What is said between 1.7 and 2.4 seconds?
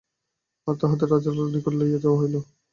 লইয়া যাওয়া হইল।